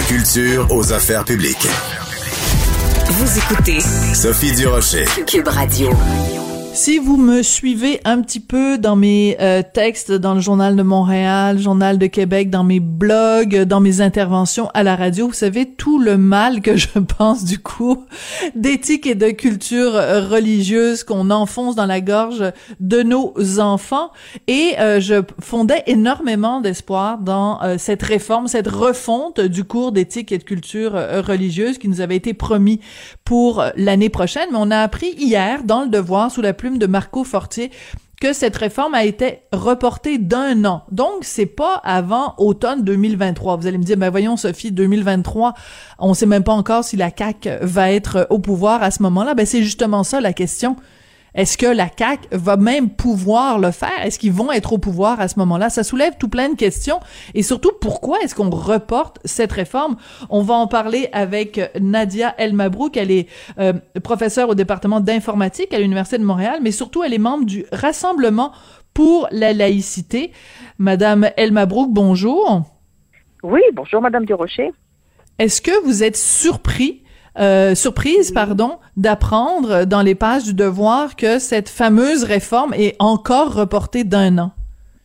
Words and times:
la 0.00 0.06
culture 0.06 0.66
aux 0.70 0.92
affaires 0.92 1.24
publiques. 1.24 1.68
Vous 3.10 3.38
écoutez 3.38 3.80
Sophie 4.14 4.52
Durocher. 4.52 5.04
Cube 5.26 5.48
Radio. 5.48 5.90
Si 6.72 6.98
vous 6.98 7.16
me 7.16 7.42
suivez 7.42 8.00
un 8.04 8.22
petit 8.22 8.38
peu 8.38 8.78
dans 8.78 8.94
mes 8.94 9.36
euh, 9.40 9.60
textes 9.60 10.12
dans 10.12 10.34
le 10.34 10.40
journal 10.40 10.76
de 10.76 10.82
Montréal, 10.82 11.58
journal 11.58 11.98
de 11.98 12.06
Québec, 12.06 12.48
dans 12.48 12.62
mes 12.62 12.78
blogs, 12.78 13.62
dans 13.64 13.80
mes 13.80 14.00
interventions 14.00 14.70
à 14.72 14.84
la 14.84 14.94
radio, 14.94 15.26
vous 15.26 15.34
savez 15.34 15.66
tout 15.66 15.98
le 15.98 16.16
mal 16.16 16.62
que 16.62 16.76
je 16.76 16.86
pense 17.18 17.44
du 17.44 17.58
coup 17.58 18.04
d'éthique 18.54 19.06
et 19.06 19.16
de 19.16 19.30
culture 19.30 19.96
euh, 19.96 20.26
religieuse 20.26 21.02
qu'on 21.02 21.30
enfonce 21.30 21.74
dans 21.74 21.86
la 21.86 22.00
gorge 22.00 22.44
de 22.78 23.02
nos 23.02 23.34
enfants. 23.58 24.12
Et 24.46 24.74
euh, 24.78 25.00
je 25.00 25.16
fondais 25.40 25.82
énormément 25.88 26.60
d'espoir 26.60 27.18
dans 27.18 27.60
cette 27.78 28.02
réforme, 28.02 28.46
cette 28.46 28.68
refonte 28.68 29.40
du 29.40 29.64
cours 29.64 29.90
d'éthique 29.90 30.30
et 30.30 30.38
de 30.38 30.44
culture 30.44 30.92
religieuse 30.92 31.78
qui 31.78 31.88
nous 31.88 32.00
avait 32.00 32.16
été 32.16 32.32
promis 32.32 32.80
pour 33.24 33.64
l'année 33.76 34.08
prochaine, 34.08 34.48
mais 34.52 34.58
on 34.60 34.70
a 34.70 34.78
appris 34.78 35.14
hier 35.18 35.64
dans 35.64 35.82
le 35.82 35.88
devoir 35.88 36.30
sous 36.30 36.40
la 36.40 36.52
plume 36.60 36.76
de 36.76 36.86
Marco 36.86 37.24
Fortier 37.24 37.70
que 38.20 38.34
cette 38.34 38.54
réforme 38.54 38.92
a 38.92 39.04
été 39.04 39.38
reportée 39.50 40.18
d'un 40.18 40.66
an. 40.66 40.84
Donc, 40.92 41.22
c'est 41.22 41.46
pas 41.46 41.80
avant 41.82 42.34
automne 42.36 42.84
2023. 42.84 43.56
Vous 43.56 43.66
allez 43.66 43.78
me 43.78 43.82
dire, 43.82 43.96
ben 43.96 44.10
voyons, 44.10 44.36
Sophie, 44.36 44.70
2023, 44.70 45.54
on 45.98 46.12
sait 46.12 46.26
même 46.26 46.44
pas 46.44 46.52
encore 46.52 46.84
si 46.84 46.98
la 46.98 47.10
CAQ 47.16 47.48
va 47.62 47.90
être 47.90 48.26
au 48.28 48.38
pouvoir 48.38 48.82
à 48.82 48.90
ce 48.90 49.02
moment-là. 49.04 49.32
Ben, 49.32 49.46
c'est 49.46 49.62
justement 49.62 50.04
ça 50.04 50.20
la 50.20 50.34
question. 50.34 50.76
Est-ce 51.34 51.56
que 51.56 51.66
la 51.66 51.88
CAQ 51.96 52.28
va 52.32 52.56
même 52.56 52.90
pouvoir 52.90 53.58
le 53.58 53.70
faire? 53.70 54.04
Est-ce 54.04 54.18
qu'ils 54.18 54.32
vont 54.32 54.50
être 54.50 54.72
au 54.72 54.78
pouvoir 54.78 55.20
à 55.20 55.28
ce 55.28 55.38
moment-là? 55.38 55.70
Ça 55.70 55.84
soulève 55.84 56.14
tout 56.18 56.28
plein 56.28 56.48
de 56.48 56.56
questions. 56.56 57.00
Et 57.34 57.42
surtout, 57.42 57.70
pourquoi 57.80 58.18
est-ce 58.22 58.34
qu'on 58.34 58.50
reporte 58.50 59.18
cette 59.24 59.52
réforme? 59.52 59.96
On 60.28 60.42
va 60.42 60.54
en 60.54 60.66
parler 60.66 61.08
avec 61.12 61.60
Nadia 61.80 62.34
Elmabrouk. 62.38 62.96
Elle 62.96 63.10
est 63.10 63.28
euh, 63.58 63.74
professeure 64.02 64.48
au 64.48 64.54
département 64.54 65.00
d'informatique 65.00 65.72
à 65.72 65.78
l'Université 65.78 66.18
de 66.18 66.24
Montréal, 66.24 66.60
mais 66.62 66.72
surtout, 66.72 67.02
elle 67.02 67.14
est 67.14 67.18
membre 67.18 67.44
du 67.44 67.64
Rassemblement 67.72 68.52
pour 68.94 69.28
la 69.30 69.52
laïcité. 69.52 70.32
Madame 70.78 71.30
Elmabrouk, 71.36 71.90
bonjour. 71.90 72.62
Oui, 73.42 73.60
bonjour, 73.72 74.02
Madame 74.02 74.24
Durocher. 74.24 74.72
Est-ce 75.38 75.62
que 75.62 75.84
vous 75.84 76.02
êtes 76.02 76.16
surpris 76.16 77.02
euh, 77.40 77.74
surprise, 77.74 78.32
pardon, 78.32 78.78
d'apprendre 78.96 79.84
dans 79.84 80.02
les 80.02 80.14
pages 80.14 80.44
du 80.44 80.54
Devoir 80.54 81.16
que 81.16 81.38
cette 81.38 81.68
fameuse 81.68 82.24
réforme 82.24 82.74
est 82.74 82.96
encore 82.98 83.54
reportée 83.54 84.04
d'un 84.04 84.38
an. 84.38 84.52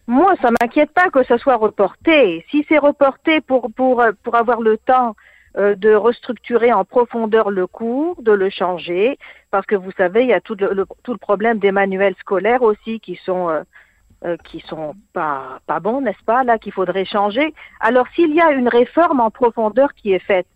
Moi, 0.08 0.36
ça 0.42 0.50
m'inquiète 0.62 0.92
pas 0.92 1.10
que 1.10 1.24
ça 1.24 1.38
soit 1.38 1.56
reporté. 1.56 2.46
Si 2.52 2.66
c'est 2.70 2.78
reporté 2.78 3.42
pour 3.42 3.72
pour 3.72 4.04
pour 4.24 4.36
avoir 4.36 4.62
le 4.62 4.78
temps 4.78 5.16
euh, 5.58 5.76
de 5.76 5.94
restructurer 5.94 6.74
en 6.74 6.84
profondeur 6.84 7.50
le 7.50 7.66
cours, 7.66 8.22
de 8.22 8.34
le 8.34 8.50
changer, 8.50 9.18
parce 9.52 9.66
que 9.66 9.76
vous 9.76 9.92
savez, 9.98 10.24
il 10.24 10.30
y 10.30 10.34
a 10.34 10.42
tout 10.42 10.56
le, 10.60 10.86
tout 11.04 11.14
le 11.14 11.18
problème 11.18 11.60
des 11.60 11.72
manuels 11.72 12.16
scolaires 12.20 12.62
aussi 12.62 13.00
qui 13.00 13.16
sont 13.16 13.50
euh, 13.50 14.38
qui 14.44 14.60
sont 14.68 14.96
pas 15.14 15.60
pas 15.66 15.80
bons, 15.80 16.02
n'est-ce 16.02 16.24
pas 16.26 16.44
là 16.44 16.58
qu'il 16.58 16.74
faudrait 16.74 17.06
changer. 17.06 17.54
Alors 17.80 18.06
s'il 18.16 18.36
y 18.36 18.42
a 18.42 18.52
une 18.52 18.68
réforme 18.68 19.22
en 19.22 19.32
profondeur 19.32 19.94
qui 19.94 20.12
est 20.12 20.20
faite, 20.20 20.48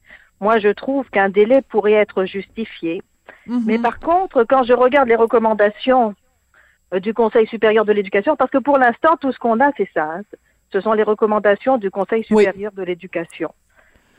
moi, 0.42 0.60
je 0.60 0.70
trouve 0.70 1.10
qu'un 1.10 1.30
délai 1.30 1.62
pourrait 1.62 1.94
être 1.94 2.26
justifié. 2.26 3.02
Mhm. 3.48 3.64
Mais 3.66 3.80
par 3.80 4.00
contre, 4.00 4.44
quand 4.44 4.64
je 4.64 4.74
regarde 4.74 5.08
les 5.08 5.16
recommandations 5.16 6.16
euh, 6.94 7.00
du 7.00 7.14
Conseil 7.14 7.48
supérieur 7.48 7.86
de 7.86 7.94
l'éducation, 7.94 8.36
parce 8.36 8.52
que 8.52 8.58
pour 8.58 8.78
l'instant, 8.78 9.18
tout 9.20 9.32
ce 9.32 9.40
qu'on 9.40 9.60
a, 9.60 9.72
c'est 9.78 9.90
ça. 9.94 10.04
Hein, 10.04 10.22
ce 10.72 10.82
sont 10.82 10.94
les 10.94 11.04
recommandations 11.04 11.78
du 11.78 11.92
Conseil 11.92 12.24
supérieur 12.24 12.72
de 12.72 12.84
l'éducation. 12.84 13.54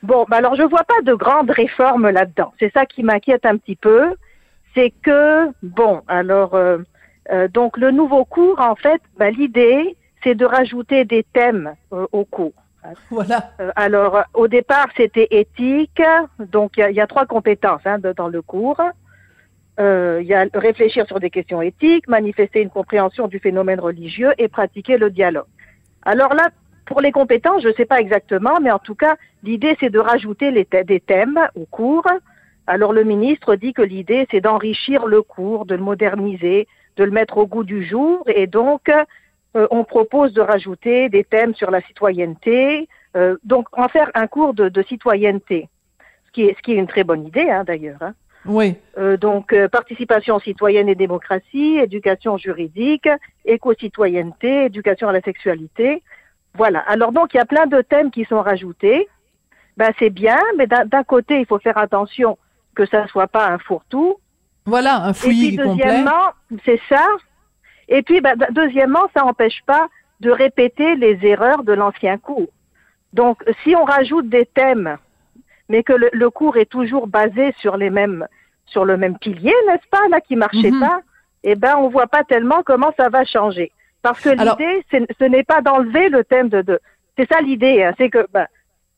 Bon, 0.02 0.24
bah 0.28 0.38
alors 0.38 0.54
je 0.54 0.62
vois 0.62 0.84
pas 0.84 1.02
de 1.02 1.12
grandes 1.14 1.50
réformes 1.50 2.08
là-dedans. 2.08 2.52
C'est 2.58 2.72
ça 2.72 2.86
qui 2.86 3.02
m'inquiète 3.02 3.44
un 3.44 3.56
petit 3.56 3.76
peu. 3.76 4.14
C'est 4.74 4.92
que, 5.02 5.48
bon, 5.62 6.02
alors, 6.08 6.54
euh, 6.54 6.78
euh, 7.30 7.48
donc 7.48 7.76
le 7.76 7.90
nouveau 7.90 8.24
cours, 8.24 8.60
en 8.60 8.76
fait, 8.76 9.02
bah, 9.18 9.30
l'idée, 9.30 9.96
c'est 10.22 10.34
de 10.34 10.44
rajouter 10.44 11.04
des 11.04 11.24
thèmes 11.32 11.74
au 11.90 12.24
cours. 12.24 12.52
Voilà. 13.10 13.52
Euh, 13.60 13.70
alors, 13.76 14.22
au 14.34 14.48
départ, 14.48 14.88
c'était 14.96 15.28
éthique. 15.30 16.02
Donc, 16.38 16.72
il 16.76 16.94
y, 16.94 17.00
a 17.00 17.06
trois 17.06 17.26
compétences 17.26 17.82
hein, 17.84 17.98
dans 17.98 18.28
le 18.28 18.42
cours. 18.42 18.80
Euh, 19.78 20.18
il 20.20 20.26
y 20.26 20.34
a 20.34 20.46
réfléchir 20.52 21.06
sur 21.06 21.20
des 21.20 21.30
questions 21.30 21.62
éthiques, 21.62 22.08
manifester 22.08 22.60
une 22.60 22.70
compréhension 22.70 23.28
du 23.28 23.38
phénomène 23.38 23.80
religieux 23.80 24.32
et 24.36 24.48
pratiquer 24.48 24.98
le 24.98 25.10
dialogue. 25.10 25.46
Alors 26.02 26.34
là, 26.34 26.48
pour 26.86 27.00
les 27.00 27.12
compétences, 27.12 27.62
je 27.62 27.68
ne 27.68 27.72
sais 27.74 27.86
pas 27.86 28.00
exactement, 28.00 28.60
mais 28.60 28.70
en 28.70 28.78
tout 28.78 28.94
cas, 28.94 29.16
l'idée, 29.42 29.76
c'est 29.80 29.90
de 29.90 29.98
rajouter 29.98 30.50
des 30.52 31.00
thèmes 31.00 31.40
au 31.54 31.64
cours. 31.64 32.06
Alors, 32.66 32.92
le 32.92 33.04
ministre 33.04 33.54
dit 33.54 33.72
que 33.72 33.82
l'idée, 33.82 34.26
c'est 34.30 34.40
d'enrichir 34.40 35.06
le 35.06 35.22
cours, 35.22 35.66
de 35.66 35.76
le 35.76 35.82
moderniser, 35.82 36.66
de 36.96 37.04
le 37.04 37.10
mettre 37.10 37.38
au 37.38 37.46
goût 37.46 37.64
du 37.64 37.84
jour 37.84 38.22
et 38.26 38.46
donc 38.46 38.90
euh, 39.56 39.66
on 39.70 39.84
propose 39.84 40.32
de 40.32 40.40
rajouter 40.40 41.08
des 41.08 41.24
thèmes 41.24 41.54
sur 41.54 41.70
la 41.70 41.80
citoyenneté, 41.82 42.88
euh, 43.16 43.36
donc 43.42 43.66
en 43.72 43.88
faire 43.88 44.10
un 44.14 44.26
cours 44.26 44.54
de, 44.54 44.82
citoyenneté, 44.82 45.68
ce 46.26 46.32
qui, 46.32 46.42
est, 46.42 46.56
ce 46.56 46.62
qui 46.62 46.72
est 46.72 46.76
une 46.76 46.86
très 46.86 47.04
bonne 47.04 47.26
idée 47.26 47.50
hein, 47.50 47.64
d'ailleurs. 47.64 48.00
Hein. 48.00 48.14
Oui. 48.46 48.76
Euh, 48.96 49.16
donc 49.16 49.54
participation 49.68 50.38
citoyenne 50.38 50.88
et 50.88 50.94
démocratie, 50.94 51.78
éducation 51.78 52.36
juridique, 52.38 53.08
éco-citoyenneté, 53.44 54.66
éducation 54.66 55.08
à 55.08 55.12
la 55.12 55.20
sexualité. 55.20 56.02
Voilà. 56.54 56.78
Alors 56.80 57.12
donc 57.12 57.34
il 57.34 57.38
y 57.38 57.40
a 57.40 57.44
plein 57.44 57.66
de 57.66 57.82
thèmes 57.82 58.10
qui 58.10 58.24
sont 58.24 58.40
rajoutés. 58.40 59.08
Ben 59.76 59.92
c'est 59.98 60.10
bien, 60.10 60.38
mais 60.56 60.66
d'un 60.66 61.04
côté 61.04 61.40
il 61.40 61.46
faut 61.46 61.58
faire 61.58 61.78
attention 61.78 62.38
que 62.74 62.86
ça 62.86 63.06
soit 63.08 63.26
pas 63.26 63.48
un 63.48 63.58
fourre-tout. 63.58 64.16
Voilà, 64.64 65.02
un 65.04 65.12
fouillis 65.12 65.54
et 65.54 65.56
puis, 65.56 65.68
deuxièmement, 65.68 66.30
c'est 66.64 66.80
ça. 66.88 67.04
Et 67.90 68.02
puis, 68.02 68.20
bah, 68.20 68.34
deuxièmement, 68.50 69.10
ça 69.14 69.22
n'empêche 69.22 69.62
pas 69.66 69.88
de 70.20 70.30
répéter 70.30 70.94
les 70.96 71.18
erreurs 71.26 71.64
de 71.64 71.72
l'ancien 71.72 72.16
cours. 72.18 72.48
Donc, 73.12 73.42
si 73.64 73.74
on 73.74 73.84
rajoute 73.84 74.28
des 74.28 74.46
thèmes, 74.46 74.96
mais 75.68 75.82
que 75.82 75.92
le, 75.92 76.30
cours 76.30 76.56
est 76.56 76.70
toujours 76.70 77.08
basé 77.08 77.52
sur 77.58 77.76
les 77.76 77.90
mêmes, 77.90 78.26
sur 78.66 78.84
le 78.84 78.96
même 78.96 79.18
pilier, 79.18 79.54
n'est-ce 79.66 79.88
pas, 79.90 80.08
là, 80.08 80.20
qui 80.20 80.36
marchait 80.36 80.70
mhm. 80.70 80.80
pas, 80.80 81.00
eh 81.42 81.56
ben, 81.56 81.76
on 81.76 81.88
voit 81.88 82.06
pas 82.06 82.24
tellement 82.24 82.62
comment 82.62 82.92
ça 82.96 83.08
va 83.08 83.24
changer. 83.24 83.72
Parce 84.02 84.20
que 84.20 84.30
l'idée, 84.30 84.84
ce 84.90 85.24
n'est 85.24 85.42
pas 85.42 85.60
d'enlever 85.60 86.08
le 86.08 86.24
thème 86.24 86.48
de, 86.48 86.62
de 86.62 86.80
c'est 87.18 87.30
ça 87.30 87.40
l'idée, 87.40 87.82
hein, 87.82 87.94
c'est 87.98 88.08
que 88.08 88.26
ben, 88.32 88.46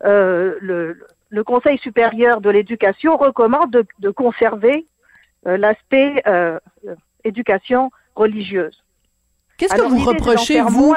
euh, 0.04 0.56
le, 0.60 0.98
le, 1.30 1.44
Conseil 1.44 1.78
supérieur 1.78 2.40
de 2.40 2.50
l'éducation 2.50 3.16
recommande 3.16 3.70
de, 3.70 3.84
de 3.98 4.10
conserver 4.10 4.86
euh, 5.46 5.56
l'aspect 5.56 6.22
euh, 6.26 6.58
éducation 7.24 7.90
religieuse. 8.14 8.82
Qu'est-ce 9.58 9.74
que 9.74 9.82
vous 9.82 10.04
reprochez, 10.04 10.60
vous? 10.62 10.94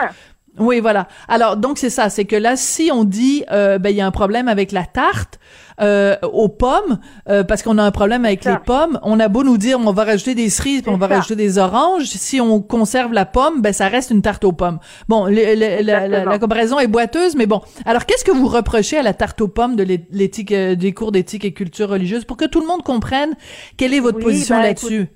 Oui, 0.58 0.80
voilà. 0.80 1.08
Alors, 1.28 1.58
donc, 1.58 1.78
c'est 1.78 1.90
ça. 1.90 2.09
C'est 2.09 2.26
que 2.26 2.36
là, 2.36 2.56
si 2.56 2.90
on 2.92 3.03
dit, 3.03 3.44
euh, 3.52 3.78
ben, 3.78 3.90
il 3.90 3.96
y 3.98 4.02
a 4.02 4.06
un 4.06 4.12
problème 4.12 4.48
avec 4.48 4.72
la 4.72 4.86
tarte 4.86 5.40
euh, 5.81 6.16
aux 6.24 6.48
pommes, 6.48 7.00
euh, 7.28 7.44
parce 7.44 7.62
qu'on 7.62 7.78
a 7.78 7.84
un 7.84 7.92
problème 7.92 8.24
avec 8.24 8.46
les 8.46 8.58
pommes, 8.66 8.98
on 9.03 9.20
a 9.20 9.28
beau 9.28 9.44
nous 9.44 9.58
dire, 9.58 9.78
on 9.80 9.92
va 9.92 10.06
rajouter 10.06 10.34
des 10.34 10.50
cerises, 10.50 10.81
puis 10.81 10.92
on 10.92 10.98
va 10.98 11.08
rajouter 11.08 11.36
des 11.36 11.58
oranges. 11.58 12.06
Si 12.06 12.40
on 12.40 12.62
conserve 12.62 13.12
la 13.12 13.26
pomme, 13.26 13.62
ben, 13.62 13.74
ça 13.74 13.90
reste 13.90 14.12
une 14.12 14.22
tarte 14.22 14.46
aux 14.46 14.53
pommes. 14.53 14.80
Bon, 15.09 15.26
la, 15.26 16.40
comparaison 16.40 16.80
est 16.80 16.88
boiteuse, 16.88 17.36
mais 17.36 17.47
bon. 17.47 17.62
Alors, 17.86 18.06
qu'est-ce 18.06 18.24
que 18.24 18.32
vous 18.32 18.47
reprochez 18.47 18.97
à 18.97 19.03
la 19.03 19.14
tarte 19.14 19.42
aux 19.42 19.50
pommes 19.50 19.76
de 19.76 19.84
l'éthique, 20.12 20.53
des 20.53 20.94
cours 20.94 21.12
d'éthique 21.12 21.44
et 21.44 21.53
culture 21.53 21.90
religieuse 21.90 22.24
pour 22.24 22.38
que 22.38 22.46
tout 22.46 22.62
le 22.62 22.68
monde 22.68 22.84
comprenne 22.84 23.36
quelle 23.78 23.94
est 23.94 24.00
votre 24.00 24.20
position 24.20 24.56
ben, 24.56 24.64
là-dessus? 24.64 25.08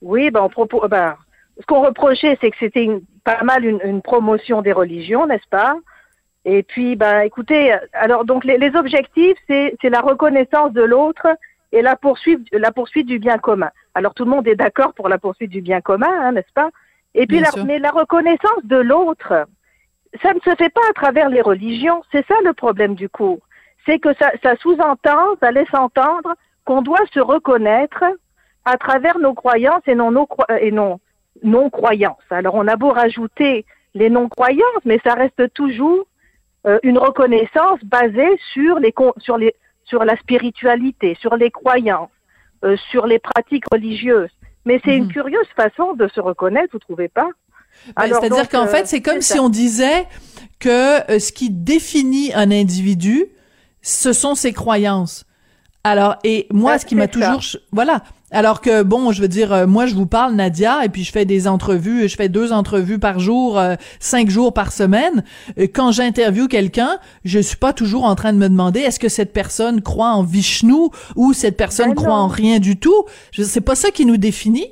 Oui, 0.00 0.30
ben, 0.32 0.40
on 0.42 0.48
propose, 0.48 0.88
ben, 0.90 1.14
ce 1.60 1.66
qu'on 1.66 1.82
reprochait, 1.82 2.38
c'est 2.40 2.50
que 2.50 2.56
c'était 2.58 2.88
pas 3.24 3.42
mal 3.42 3.64
une, 3.64 4.02
promotion 4.02 4.62
des 4.62 4.72
religions, 4.72 5.26
n'est-ce 5.26 5.48
pas? 5.48 5.76
Et 6.44 6.62
puis, 6.62 6.96
ben, 6.96 7.20
écoutez, 7.20 7.74
alors 7.92 8.24
donc 8.24 8.44
les, 8.44 8.74
objectifs, 8.74 9.38
c'est 9.46 9.76
la 9.84 10.00
reconnaissance 10.00 10.72
de 10.72 10.82
l'autre 10.82 11.28
et 11.70 11.82
la 11.82 11.96
poursuite, 11.96 12.46
la 12.52 12.72
poursuite 12.72 13.06
du 13.06 13.18
bien 13.18 13.38
commun. 13.38 13.70
Alors 13.94 14.14
tout 14.14 14.24
le 14.24 14.30
monde 14.30 14.48
est 14.48 14.56
d'accord 14.56 14.94
pour 14.94 15.08
la 15.08 15.18
poursuite 15.18 15.50
du 15.50 15.60
bien 15.60 15.80
commun, 15.80 16.10
hein, 16.10 16.32
n'est-ce 16.32 16.52
pas? 16.52 16.70
Et 17.14 17.26
puis, 17.26 17.40
la, 17.40 17.50
mais 17.64 17.78
la 17.78 17.90
reconnaissance 17.90 18.64
de 18.64 18.76
l'autre, 18.76 19.46
ça 20.22 20.32
ne 20.32 20.40
se 20.40 20.54
fait 20.56 20.70
pas 20.70 20.80
à 20.88 20.92
travers 20.94 21.28
les 21.28 21.42
religions. 21.42 22.02
C'est 22.10 22.26
ça 22.26 22.34
le 22.44 22.54
problème 22.54 22.94
du 22.94 23.08
cours. 23.08 23.40
C'est 23.86 23.98
que 23.98 24.14
ça, 24.14 24.32
ça 24.42 24.56
sous-entend, 24.56 25.36
ça 25.40 25.52
laisse 25.52 25.72
entendre 25.74 26.34
qu'on 26.64 26.82
doit 26.82 27.04
se 27.12 27.20
reconnaître 27.20 28.04
à 28.64 28.76
travers 28.78 29.18
nos 29.18 29.34
croyances 29.34 29.82
et 29.86 29.94
non 29.94 30.10
nos 30.10 30.28
et 30.60 30.70
non 30.70 31.00
non-croyances. 31.42 32.16
Alors 32.30 32.54
on 32.54 32.66
a 32.68 32.76
beau 32.76 32.90
rajouter 32.90 33.64
les 33.94 34.10
non-croyances, 34.10 34.84
mais 34.84 34.98
ça 35.04 35.14
reste 35.14 35.52
toujours 35.54 36.06
euh, 36.66 36.78
une 36.82 36.98
reconnaissance 36.98 37.80
basée 37.84 38.38
sur 38.52 38.78
les 38.78 38.94
sur 39.18 39.36
les 39.36 39.54
sur 39.84 40.04
la 40.04 40.16
spiritualité, 40.16 41.16
sur 41.20 41.36
les 41.36 41.50
croyances, 41.50 42.10
euh, 42.64 42.76
sur 42.90 43.06
les 43.06 43.18
pratiques 43.18 43.64
religieuses. 43.70 44.30
Mais 44.64 44.80
c'est 44.84 44.96
une 44.96 45.06
mhm. 45.06 45.12
curieuse 45.12 45.48
façon 45.56 45.94
de 45.94 46.08
se 46.08 46.20
reconnaître, 46.20 46.68
vous 46.72 46.78
trouvez 46.78 47.08
pas? 47.08 47.28
Ben, 47.96 48.06
C'est-à-dire 48.06 48.48
qu'en 48.48 48.66
fait, 48.68 48.82
euh, 48.82 48.86
c'est 48.86 49.02
comme 49.02 49.20
si 49.20 49.40
on 49.40 49.48
disait 49.48 50.06
que 50.60 51.18
ce 51.18 51.32
qui 51.32 51.50
définit 51.50 52.32
un 52.32 52.52
individu, 52.52 53.26
ce 53.80 54.12
sont 54.12 54.36
ses 54.36 54.52
croyances. 54.52 55.24
Alors, 55.82 56.16
et 56.22 56.46
moi, 56.52 56.78
ce 56.78 56.86
qui 56.86 56.94
m'a 56.94 57.08
toujours... 57.08 57.40
Voilà. 57.72 58.02
Alors 58.32 58.60
que, 58.60 58.82
bon, 58.82 59.12
je 59.12 59.20
veux 59.20 59.28
dire, 59.28 59.52
euh, 59.52 59.66
moi, 59.66 59.86
je 59.86 59.94
vous 59.94 60.06
parle, 60.06 60.32
Nadia, 60.34 60.84
et 60.84 60.88
puis 60.88 61.04
je 61.04 61.12
fais 61.12 61.24
des 61.24 61.46
entrevues, 61.46 62.08
je 62.08 62.16
fais 62.16 62.28
deux 62.28 62.52
entrevues 62.52 62.98
par 62.98 63.20
jour, 63.20 63.58
euh, 63.58 63.74
cinq 64.00 64.30
jours 64.30 64.52
par 64.54 64.72
semaine. 64.72 65.22
Quand 65.74 65.92
j'interviewe 65.92 66.48
quelqu'un, 66.48 66.98
je 67.24 67.38
suis 67.38 67.58
pas 67.58 67.72
toujours 67.72 68.04
en 68.04 68.14
train 68.14 68.32
de 68.32 68.38
me 68.38 68.48
demander 68.48 68.80
est-ce 68.80 68.98
que 68.98 69.08
cette 69.08 69.32
personne 69.32 69.82
croit 69.82 70.10
en 70.10 70.22
Vishnu 70.22 70.88
ou 71.14 71.32
cette 71.34 71.56
personne 71.56 71.90
Ben 71.90 71.94
croit 71.94 72.08
non. 72.08 72.14
en 72.14 72.26
rien 72.28 72.58
du 72.58 72.78
tout? 72.78 73.04
Je 73.32 73.42
C'est 73.42 73.60
pas 73.60 73.74
ça 73.74 73.90
qui 73.90 74.06
nous 74.06 74.16
définit? 74.16 74.70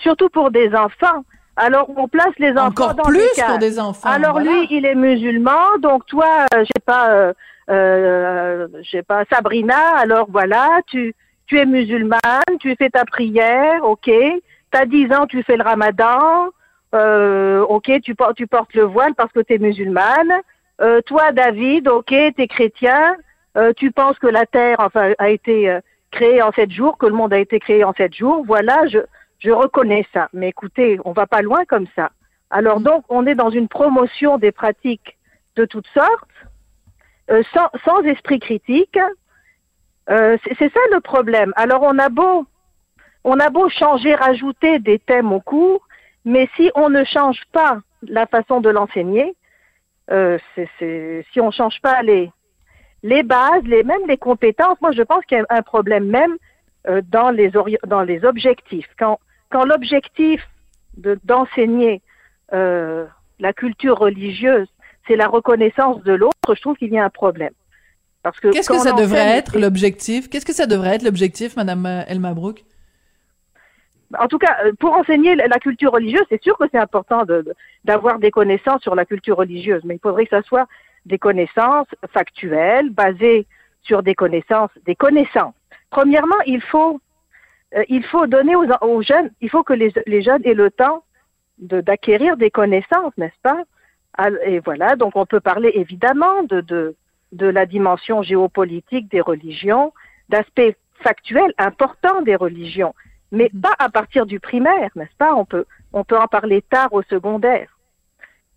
Surtout 0.00 0.28
pour 0.28 0.50
des 0.50 0.68
enfants. 0.68 1.24
Alors, 1.56 1.88
on 1.96 2.06
place 2.06 2.34
les 2.38 2.52
enfants 2.52 2.66
Encore 2.66 2.94
dans 2.94 3.02
plus 3.04 3.28
pour 3.46 3.58
des 3.58 3.80
enfants. 3.80 4.08
Alors 4.08 4.32
voilà. 4.32 4.50
lui, 4.50 4.66
il 4.70 4.84
est 4.84 4.94
musulman, 4.94 5.78
donc 5.80 6.04
toi, 6.06 6.46
euh, 6.54 6.64
j'ai 6.64 6.82
pas, 6.84 7.10
euh, 7.10 7.32
euh, 7.70 8.68
j'ai 8.82 9.02
pas 9.02 9.24
Sabrina. 9.32 9.96
Alors 9.96 10.26
voilà, 10.30 10.80
tu, 10.86 11.14
tu 11.46 11.58
es 11.58 11.66
musulmane, 11.66 12.58
tu 12.60 12.74
fais 12.76 12.90
ta 12.90 13.04
prière, 13.04 13.84
ok. 13.84 14.10
T'as 14.70 14.84
10 14.84 15.12
ans, 15.12 15.26
tu 15.26 15.42
fais 15.42 15.56
le 15.56 15.62
Ramadan, 15.62 16.50
euh, 16.94 17.60
ok. 17.62 18.00
Tu 18.02 18.14
portes, 18.14 18.36
tu 18.36 18.46
le 18.74 18.82
voile 18.82 19.14
parce 19.14 19.32
que 19.32 19.40
tu 19.40 19.54
es 19.54 19.58
musulmane. 19.58 20.32
Euh, 20.80 21.00
toi, 21.02 21.32
David, 21.32 21.88
ok, 21.88 22.14
t'es 22.36 22.48
chrétien. 22.48 23.16
Euh, 23.56 23.72
tu 23.74 23.90
penses 23.90 24.18
que 24.18 24.26
la 24.26 24.44
terre, 24.44 24.76
a 25.18 25.30
été 25.30 25.70
euh, 25.70 25.80
créée 26.10 26.42
en 26.42 26.52
sept 26.52 26.70
jours, 26.70 26.98
que 26.98 27.06
le 27.06 27.14
monde 27.14 27.32
a 27.32 27.38
été 27.38 27.58
créé 27.58 27.84
en 27.84 27.94
sept 27.94 28.14
jours. 28.14 28.44
Voilà, 28.46 28.86
je, 28.86 29.50
reconnais 29.50 30.04
ça. 30.12 30.28
Mais 30.32 30.48
écoutez, 30.48 30.98
on 31.04 31.12
va 31.12 31.26
pas 31.26 31.40
loin 31.40 31.64
comme 31.64 31.86
ça. 31.94 32.10
Alors 32.50 32.80
donc, 32.80 33.04
on 33.08 33.26
est 33.26 33.34
dans 33.34 33.50
une 33.50 33.68
promotion 33.68 34.38
des 34.38 34.52
pratiques 34.52 35.16
de 35.54 35.64
toutes 35.64 35.86
sortes, 35.88 37.44
sans 37.84 38.02
esprit 38.02 38.40
critique. 38.40 38.98
Euh, 40.08 40.36
c'est 40.58 40.72
ça 40.72 40.80
le 40.92 41.00
problème. 41.00 41.52
Alors 41.56 41.82
on 41.82 41.98
a 41.98 42.08
beau, 42.08 42.46
on 43.24 43.40
a 43.40 43.50
beau 43.50 43.68
changer, 43.68 44.14
rajouter 44.14 44.78
des 44.78 44.98
thèmes 44.98 45.32
au 45.32 45.40
cours, 45.40 45.86
mais 46.24 46.48
si 46.56 46.70
on 46.74 46.88
ne 46.90 47.02
change 47.04 47.42
pas 47.52 47.78
la 48.02 48.26
façon 48.26 48.60
de 48.60 48.68
l'enseigner, 48.70 49.34
euh, 50.12 50.38
si 51.32 51.40
on 51.40 51.50
change 51.50 51.80
pas 51.82 52.02
les 52.02 52.30
les 53.02 53.22
bases, 53.22 53.62
les 53.64 53.82
même 53.84 54.06
les 54.06 54.16
compétences, 54.16 54.80
moi 54.80 54.92
je 54.92 55.02
pense 55.02 55.24
qu'il 55.24 55.38
y 55.38 55.40
a 55.40 55.46
un 55.48 55.62
problème 55.62 56.06
même 56.06 56.36
euh, 56.88 57.02
dans 57.08 57.30
les 57.30 57.50
dans 57.86 58.02
les 58.02 58.24
objectifs. 58.24 58.88
Quand 58.98 59.18
quand 59.50 59.64
l'objectif 59.64 60.40
de- 60.96 61.18
d'enseigner 61.24 62.00
euh, 62.52 63.06
la 63.40 63.52
culture 63.52 63.98
religieuse, 63.98 64.68
c'est 65.06 65.16
la 65.16 65.26
reconnaissance 65.26 66.02
de 66.04 66.12
l'autre, 66.12 66.54
je 66.54 66.60
trouve 66.60 66.76
qu'il 66.76 66.92
y 66.92 66.98
a 66.98 67.04
un 67.04 67.10
problème. 67.10 67.52
Parce 68.26 68.40
que 68.40 68.48
Qu'est-ce 68.48 68.68
que 68.68 68.78
ça 68.78 68.92
devrait 68.92 69.38
être 69.38 69.56
l'objectif? 69.56 70.28
Qu'est-ce 70.28 70.44
que 70.44 70.52
ça 70.52 70.66
devrait 70.66 70.96
être 70.96 71.04
l'objectif, 71.04 71.54
Madame 71.54 71.86
euh, 71.86 72.02
Elma 72.08 72.34
Brook 72.34 72.64
En 74.18 74.26
tout 74.26 74.38
cas, 74.38 74.56
euh, 74.64 74.72
pour 74.80 74.94
enseigner 74.94 75.36
la 75.36 75.58
culture 75.60 75.92
religieuse, 75.92 76.24
c'est 76.28 76.42
sûr 76.42 76.58
que 76.58 76.64
c'est 76.72 76.78
important 76.78 77.24
de- 77.24 77.42
de- 77.42 77.54
d'avoir 77.84 78.18
des 78.18 78.32
connaissances 78.32 78.82
sur 78.82 78.96
la 78.96 79.04
culture 79.04 79.36
religieuse, 79.36 79.82
mais 79.84 79.94
il 79.94 80.00
faudrait 80.00 80.24
que 80.24 80.30
ça 80.36 80.42
soit 80.42 80.66
des 81.04 81.18
connaissances 81.18 81.86
factuelles, 82.12 82.90
basées 82.90 83.46
sur 83.82 84.02
des 84.02 84.16
connaissances, 84.16 84.70
des 84.86 84.96
connaissances. 84.96 85.54
Premièrement, 85.90 86.40
il 86.46 86.60
faut, 86.60 87.00
euh, 87.76 87.84
il 87.88 88.02
faut 88.04 88.26
donner 88.26 88.56
aux, 88.56 88.66
aux 88.80 89.02
jeunes, 89.02 89.30
il 89.40 89.50
faut 89.50 89.62
que 89.62 89.72
les, 89.72 89.92
les 90.08 90.22
jeunes 90.22 90.42
aient 90.44 90.54
le 90.54 90.72
temps 90.72 91.04
de- 91.58 91.80
d'acquérir 91.80 92.36
des 92.36 92.50
connaissances, 92.50 93.12
n'est-ce 93.18 93.40
pas? 93.42 93.62
Al- 94.18 94.40
Et 94.44 94.58
voilà, 94.58 94.96
donc 94.96 95.12
on 95.14 95.26
peut 95.26 95.38
parler 95.40 95.70
évidemment 95.74 96.42
de, 96.42 96.60
de, 96.60 96.96
de 97.32 97.46
la 97.46 97.66
dimension 97.66 98.22
géopolitique 98.22 99.10
des 99.10 99.20
religions, 99.20 99.92
d'aspects 100.28 100.76
factuels 101.02 101.52
importants 101.58 102.22
des 102.22 102.36
religions, 102.36 102.94
mais 103.32 103.50
Mhm. 103.52 103.60
pas 103.60 103.74
à 103.78 103.88
partir 103.88 104.26
du 104.26 104.40
primaire, 104.40 104.90
n'est-ce 104.96 105.16
pas? 105.18 105.34
On 105.34 105.44
peut, 105.44 105.66
on 105.92 106.04
peut 106.04 106.18
en 106.18 106.28
parler 106.28 106.62
tard 106.62 106.92
au 106.92 107.02
secondaire. 107.02 107.75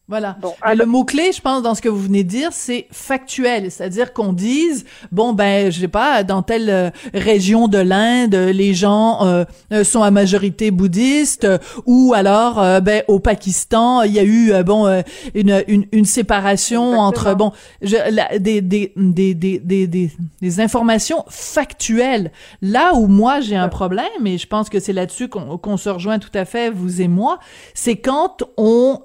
Voilà. 0.10 0.36
Bon, 0.42 0.54
alors- 0.62 0.78
le 0.80 0.86
mot-clé, 0.86 1.32
je 1.34 1.40
pense, 1.40 1.62
dans 1.62 1.76
ce 1.76 1.82
que 1.82 1.88
vous 1.90 2.02
venez 2.02 2.24
de 2.24 2.30
dire, 2.30 2.50
c'est 2.52 2.88
factuel. 2.92 3.70
C'est-à-dire 3.72 4.12
qu'on 4.12 4.34
dise, 4.34 4.86
bon, 5.12 5.34
ben, 5.34 5.72
je 5.72 5.80
sais 5.82 5.88
pas, 5.88 6.24
dans 6.24 6.42
telle 6.42 6.70
euh, 6.70 6.90
région 7.14 7.68
de 7.68 7.78
l'Inde, 7.78 8.34
les 8.34 8.74
gens 8.74 9.24
euh, 9.26 9.46
euh, 9.72 9.84
sont 9.84 10.02
à 10.02 10.10
majorité 10.10 10.72
bouddhiste, 10.72 11.44
euh, 11.46 11.58
ou 11.86 12.14
alors, 12.16 12.56
ben, 12.82 13.04
au 13.08 13.20
Pakistan, 13.20 14.02
il 14.02 14.12
y 14.14 14.20
a 14.20 14.24
eu, 14.24 14.52
bon, 14.64 14.88
une, 15.36 15.64
une, 15.68 15.86
une 15.92 16.06
séparation 16.06 16.82
Exactement. 16.86 17.06
entre, 17.08 17.36
bon, 17.36 17.52
je, 17.84 17.96
la- 18.12 18.40
des, 18.40 18.62
des, 18.62 18.92
des, 18.96 19.34
des, 19.36 19.60
des, 19.60 19.88
des, 19.88 20.12
des 20.42 20.60
informations 20.60 21.24
factuelles. 21.30 22.32
Là 22.64 22.94
où 22.96 23.06
moi, 23.08 23.42
j'ai 23.42 23.56
un 23.56 23.70
problème, 23.70 24.26
et 24.26 24.38
je 24.40 24.48
pense 24.48 24.70
que 24.70 24.80
c'est 24.80 24.94
là-dessus 24.94 25.28
qu'on 25.28 25.58
qu'on 25.60 25.78
se 25.78 25.90
rejoint 25.90 26.18
tout 26.20 26.32
à 26.34 26.46
fait, 26.46 26.72
vous 26.72 27.02
et 27.02 27.08
moi, 27.08 27.38
c'est 27.76 27.98
quand 27.98 28.44
on... 28.58 29.02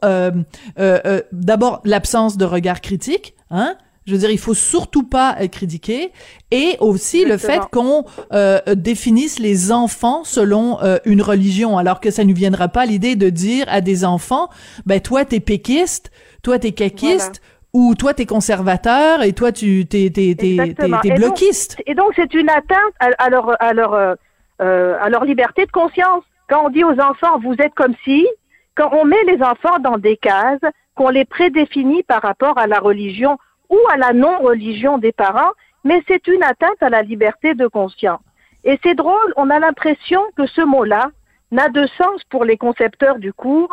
euh, 0.94 1.00
euh, 1.06 1.20
d'abord 1.32 1.80
l'absence 1.84 2.36
de 2.36 2.44
regard 2.44 2.80
critique, 2.80 3.34
hein. 3.50 3.76
Je 4.06 4.12
veux 4.12 4.18
dire, 4.18 4.30
il 4.30 4.38
faut 4.38 4.52
surtout 4.52 5.02
pas 5.02 5.34
critiquer, 5.48 6.12
et 6.50 6.76
aussi 6.80 7.24
le 7.24 7.38
fait 7.38 7.62
qu'on 7.72 8.04
euh, 8.34 8.60
définisse 8.74 9.38
les 9.38 9.72
enfants 9.72 10.24
selon 10.24 10.78
euh, 10.82 10.98
une 11.06 11.22
religion, 11.22 11.78
alors 11.78 12.00
que 12.00 12.10
ça 12.10 12.22
ne 12.22 12.34
viendra 12.34 12.68
pas 12.68 12.84
l'idée 12.84 13.16
de 13.16 13.30
dire 13.30 13.64
à 13.70 13.80
des 13.80 14.04
enfants, 14.04 14.50
ben 14.84 15.00
toi 15.00 15.24
t'es 15.24 15.40
péquiste, 15.40 16.10
toi 16.42 16.58
t'es 16.58 16.72
caquiste, 16.72 17.40
ou 17.72 17.94
toi 17.94 18.12
t'es 18.12 18.26
conservateur, 18.26 19.22
et 19.22 19.32
toi 19.32 19.52
tu 19.52 19.86
t'es 19.86 20.10
t'es 20.12 20.34
t'es 20.38 20.74
t'es 21.02 21.14
bloquiste. 21.14 21.82
Et 21.86 21.94
donc, 21.94 22.12
c'est 22.14 22.34
une 22.34 22.50
atteinte 22.50 22.94
à, 23.00 23.08
à 23.16 23.30
leur, 23.30 23.56
à, 23.58 23.72
leur, 23.72 23.94
euh, 23.94 24.98
à 25.00 25.08
leur 25.08 25.24
liberté 25.24 25.64
de 25.64 25.72
conscience. 25.72 26.24
Quand 26.50 26.66
on 26.66 26.68
dit 26.68 26.84
aux 26.84 27.00
enfants, 27.00 27.38
vous 27.42 27.54
êtes 27.58 27.74
comme 27.74 27.94
si, 28.04 28.26
quand 28.74 28.90
on 28.92 29.06
met 29.06 29.24
les 29.26 29.42
enfants 29.42 29.78
dans 29.82 29.96
des 29.96 30.18
cases, 30.18 30.60
qu'on 30.94 31.08
les 31.10 31.24
prédéfinit 31.24 32.02
par 32.02 32.22
rapport 32.22 32.56
à 32.58 32.66
la 32.66 32.78
religion 32.78 33.38
ou 33.70 33.78
à 33.90 33.96
la 33.96 34.12
non-religion 34.12 34.98
des 34.98 35.12
parents, 35.12 35.50
mais 35.84 36.02
c'est 36.08 36.26
une 36.28 36.42
atteinte 36.42 36.82
à 36.82 36.90
la 36.90 37.02
liberté 37.02 37.54
de 37.54 37.66
conscience. 37.66 38.20
Et 38.64 38.78
c'est 38.82 38.94
drôle, 38.94 39.32
on 39.36 39.50
a 39.50 39.58
l'impression 39.58 40.22
que 40.36 40.46
ce 40.46 40.62
mot-là 40.62 41.10
n'a 41.50 41.68
de 41.68 41.86
sens 41.98 42.22
pour 42.30 42.44
les 42.44 42.56
concepteurs 42.56 43.18
du 43.18 43.32
cours 43.32 43.72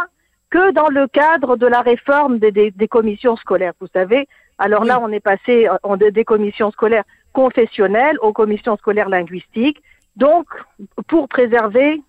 que 0.50 0.72
dans 0.72 0.90
le 0.90 1.08
cadre 1.08 1.56
de 1.56 1.66
la 1.68 1.80
réforme 1.82 2.38
des, 2.40 2.52
des- 2.52 2.72
des 2.72 2.88
commissions 2.88 3.38
scolaires. 3.38 3.74
Vous 3.80 3.88
savez, 3.94 4.28
alors 4.58 4.84
là, 4.84 5.00
on 5.02 5.10
est 5.12 5.22
passé 5.22 5.68
euh, 5.70 5.78
en- 5.84 5.96
des 5.98 6.26
commissions 6.26 6.72
scolaires 6.72 7.06
confessionnelles 7.32 8.18
aux 8.22 8.34
commissions 8.34 8.76
scolaires 8.76 9.08
linguistiques, 9.08 9.82
donc 10.18 10.46
pour 11.08 11.30
préserver, 11.30 12.02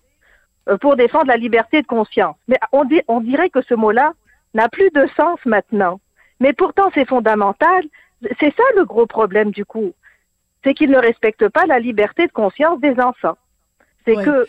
euh, 0.67 0.77
pour 0.77 0.97
défendre 0.97 1.27
la 1.27 1.37
liberté 1.37 1.81
de 1.81 1.87
conscience. 1.87 2.35
Mais 2.49 2.57
on, 2.73 2.83
dit, 2.83 3.01
on 3.07 3.21
dirait 3.21 3.49
que 3.49 3.61
ce 3.61 3.73
mot-là 3.73 4.11
n'a 4.53 4.69
plus 4.69 4.89
de 4.91 5.07
sens 5.15 5.39
maintenant. 5.45 5.99
Mais 6.39 6.53
pourtant, 6.53 6.89
c'est 6.93 7.07
fondamental. 7.07 7.83
C'est 8.39 8.55
ça 8.55 8.63
le 8.75 8.85
gros 8.85 9.05
problème 9.05 9.51
du 9.51 9.65
cours. 9.65 9.93
C'est 10.63 10.73
qu'il 10.73 10.91
ne 10.91 10.97
respecte 10.97 11.47
pas 11.49 11.65
la 11.65 11.79
liberté 11.79 12.27
de 12.27 12.31
conscience 12.31 12.79
des 12.79 12.99
enfants. 12.99 13.37
C'est 14.05 14.15
Ouais. 14.17 14.23
que 14.23 14.47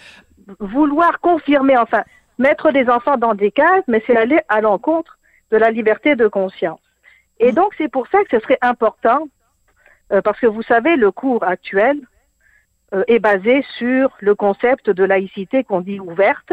vouloir 0.60 1.20
confirmer, 1.20 1.76
enfin, 1.76 2.04
mettre 2.38 2.70
des 2.70 2.88
enfants 2.88 3.16
dans 3.16 3.34
des 3.34 3.50
cases, 3.50 3.84
mais 3.88 4.02
c'est 4.06 4.16
aller 4.16 4.40
à 4.48 4.60
l'encontre 4.60 5.18
de 5.50 5.56
la 5.56 5.70
liberté 5.70 6.16
de 6.16 6.28
conscience. 6.28 6.80
Et 7.40 7.52
donc, 7.52 7.72
c'est 7.78 7.88
pour 7.90 8.06
ça 8.08 8.22
que 8.24 8.30
ce 8.30 8.40
serait 8.40 8.58
important, 8.60 9.28
euh, 10.12 10.20
parce 10.22 10.38
que 10.38 10.46
vous 10.46 10.62
savez, 10.62 10.96
le 10.96 11.10
cours 11.10 11.42
actuel 11.44 11.98
euh, 12.92 13.02
est 13.08 13.18
basé 13.18 13.64
sur 13.78 14.14
le 14.20 14.34
concept 14.34 14.90
de 14.90 15.04
laïcité 15.04 15.64
qu'on 15.64 15.80
dit 15.80 15.98
ouverte, 15.98 16.52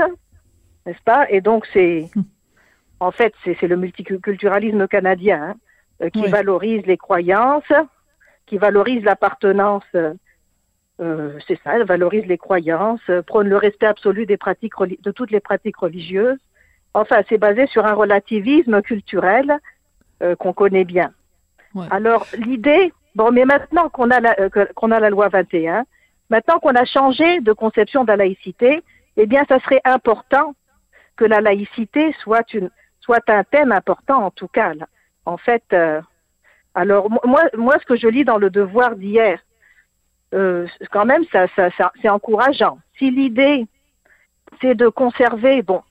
n'est-ce 0.85 1.01
pas? 1.03 1.29
Et 1.29 1.41
donc, 1.41 1.67
c'est, 1.73 2.09
en 3.01 3.09
fait, 3.11 3.33
c'est 3.43 3.63
le 3.63 3.77
multiculturalisme 3.77 4.87
canadien 4.87 5.41
hein, 5.41 5.55
euh, 6.03 6.09
qui 6.11 6.21
Oui. 6.21 6.29
valorise 6.29 6.85
les 6.85 6.97
croyances, 6.97 7.73
qui 8.45 8.57
valorise 8.59 9.03
l'appartenance. 9.03 9.83
euh, 9.95 11.39
c'est 11.47 11.59
ça, 11.63 11.83
valorise 11.83 12.27
les 12.27 12.37
croyances, 12.37 13.01
euh, 13.09 13.23
prône 13.23 13.49
le 13.49 13.57
respect 13.57 13.87
absolu 13.87 14.27
des 14.27 14.37
pratiques 14.37 14.73
de 15.07 15.11
toutes 15.11 15.31
les 15.31 15.39
pratiques 15.39 15.77
religieuses. 15.77 16.37
Enfin, 16.93 17.23
c'est 17.27 17.39
basé 17.39 17.65
sur 17.65 17.87
un 17.87 17.93
relativisme 17.93 18.83
culturel 18.83 19.57
euh, 20.21 20.35
qu'on 20.35 20.53
connaît 20.53 20.85
bien. 20.85 21.09
Ouais. 21.73 21.87
Alors, 21.89 22.27
l'idée, 22.37 22.93
bon, 23.15 23.31
mais 23.31 23.45
maintenant 23.45 23.89
qu'on 23.89 24.11
a 24.11 24.19
la, 24.19 24.39
euh, 24.39 24.49
qu'on 24.75 24.91
a 24.91 24.99
la 24.99 25.09
loi 25.09 25.27
21, 25.29 25.85
maintenant 26.29 26.59
qu'on 26.59 26.75
a 26.75 26.85
changé 26.85 27.39
de 27.41 27.53
conception 27.53 28.03
de 28.03 28.09
la 28.09 28.17
laïcité, 28.17 28.83
eh 29.17 29.25
bien, 29.25 29.43
ça 29.49 29.59
serait 29.61 29.81
important 29.85 30.53
que 31.15 31.25
la 31.25 31.41
laïcité 31.41 32.13
soit 32.21 32.53
une, 32.53 32.69
soit 33.01 33.27
un 33.29 33.43
thème 33.43 33.71
important, 33.71 34.23
en 34.25 34.31
tout 34.31 34.47
cas. 34.47 34.73
là. 34.73 34.87
En 35.25 35.37
fait, 35.37 35.63
euh, 35.73 36.01
alors 36.73 37.09
mo- 37.09 37.19
moi, 37.25 37.43
moi, 37.57 37.75
ce 37.79 37.85
que 37.85 37.95
je 37.95 38.07
lis 38.07 38.25
dans 38.25 38.37
le 38.37 38.49
Devoir 38.49 38.95
d'hier, 38.95 39.39
euh, 40.33 40.67
quand 40.91 41.05
même, 41.05 41.23
ça, 41.31 41.47
ça, 41.55 41.69
ça- 41.77 41.91
c'est 42.01 42.09
encourageant. 42.09 42.79
Si 42.97 43.11
l'idée, 43.11 43.65
c'est 44.61 44.75
de 44.75 44.87
conserver, 44.87 45.61
bon, 45.61 45.81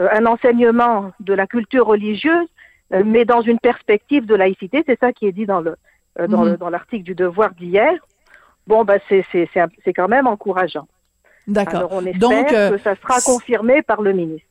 euh, 0.00 0.08
un 0.12 0.26
enseignement 0.26 1.12
de 1.20 1.34
la 1.34 1.46
culture 1.46 1.86
religieuse, 1.86 2.48
mais 3.04 3.24
dans 3.24 3.40
une 3.40 3.58
perspective 3.58 4.26
de 4.26 4.34
laïcité, 4.36 4.84
c'est 4.86 4.98
ça 5.00 5.12
qui 5.12 5.26
est 5.26 5.32
dit 5.32 5.46
dans 5.46 5.60
le 5.60 5.76
dans, 6.28 6.44
Mhm. 6.44 6.52
le- 6.52 6.56
dans 6.56 6.70
l'article 6.70 7.02
du 7.04 7.14
Devoir 7.14 7.50
d'hier, 7.50 7.92
bon, 8.66 8.84
bah, 8.84 8.96
c'est 9.08 9.26
quand 9.94 10.08
même 10.08 10.26
encourageant. 10.26 10.88
D'accord. 11.46 11.74
Alors, 11.76 11.92
on 11.92 12.06
espère 12.06 12.20
Donc, 12.20 12.48
que 12.48 12.78
ça 12.78 12.94
sera 12.96 13.20
confirmé 13.20 13.82
par 13.82 14.00
le 14.00 14.12
ministre. 14.14 14.48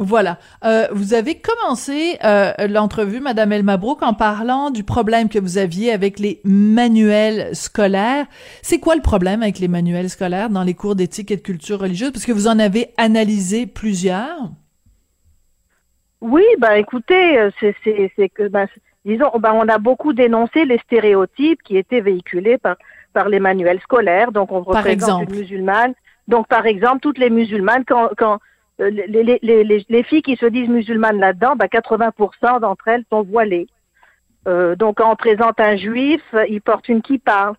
Voilà. 0.00 0.38
Euh, 0.64 0.88
vous 0.92 1.12
avez 1.12 1.36
commencé 1.40 2.16
euh, 2.24 2.52
l'entrevue, 2.68 3.20
Madame 3.20 3.52
Elmabrook, 3.52 4.02
en 4.02 4.14
parlant 4.14 4.70
du 4.70 4.82
problème 4.82 5.28
que 5.28 5.38
vous 5.38 5.58
aviez 5.58 5.92
avec 5.92 6.18
les 6.18 6.40
manuels 6.42 7.54
scolaires. 7.54 8.24
C'est 8.62 8.80
quoi 8.80 8.96
le 8.96 9.02
problème 9.02 9.42
avec 9.42 9.58
les 9.58 9.68
manuels 9.68 10.08
scolaires 10.08 10.48
dans 10.48 10.62
les 10.62 10.72
cours 10.72 10.94
d'éthique 10.94 11.30
et 11.30 11.36
de 11.36 11.42
culture 11.42 11.80
religieuse? 11.80 12.12
Parce 12.12 12.24
que 12.24 12.32
vous 12.32 12.48
en 12.48 12.58
avez 12.58 12.94
analysé 12.96 13.66
plusieurs. 13.66 14.50
Oui, 16.22 16.44
bah 16.58 16.78
écoutez, 16.78 17.38
euh, 17.38 17.50
c'est 17.60 18.28
que 18.30 18.48
bah, 18.48 18.64
disons, 19.04 19.30
bah, 19.38 19.52
on 19.54 19.68
a 19.68 19.76
beaucoup 19.76 20.14
dénoncé 20.14 20.64
les 20.64 20.78
stéréotypes 20.78 21.62
qui 21.62 21.76
étaient 21.76 22.00
véhiculés 22.00 22.56
par 22.56 22.76
par 23.12 23.28
les 23.28 23.40
manuels 23.40 23.80
scolaires. 23.80 24.32
Donc 24.32 24.50
on 24.50 24.64
Par 24.64 24.76
représente 24.76 25.22
exemple. 25.22 25.34
une 25.34 25.40
musulmane. 25.40 25.94
Donc 26.26 26.48
par 26.48 26.64
exemple, 26.64 27.00
toutes 27.00 27.18
les 27.18 27.28
musulmanes, 27.28 27.84
quand 27.86 28.08
quand 28.16 28.38
les, 28.88 29.06
les, 29.06 29.38
les, 29.42 29.64
les, 29.64 29.86
les 29.88 30.02
filles 30.02 30.22
qui 30.22 30.36
se 30.36 30.46
disent 30.46 30.68
musulmanes 30.68 31.18
là-dedans, 31.18 31.54
bah 31.56 31.66
80% 31.66 32.60
d'entre 32.60 32.88
elles 32.88 33.04
sont 33.10 33.22
voilées. 33.22 33.68
Euh, 34.48 34.74
donc 34.74 34.96
quand 34.98 35.10
on 35.10 35.16
présente 35.16 35.60
un 35.60 35.76
juif, 35.76 36.22
il 36.48 36.62
porte 36.62 36.88
une 36.88 37.02
kippa. 37.02 37.52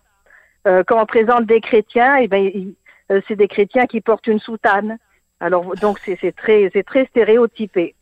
Euh, 0.66 0.82
quand 0.86 1.00
on 1.00 1.06
présente 1.06 1.46
des 1.46 1.60
chrétiens, 1.60 2.16
eh 2.16 2.28
ben 2.28 2.74
euh, 3.10 3.20
c'est 3.28 3.36
des 3.36 3.48
chrétiens 3.48 3.86
qui 3.86 4.00
portent 4.00 4.26
une 4.26 4.40
soutane. 4.40 4.98
Alors 5.40 5.74
donc 5.76 5.98
c'est 6.04 6.34
très 6.34 7.06
stéréotypé. 7.06 7.94